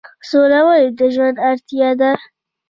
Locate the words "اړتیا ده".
1.49-2.11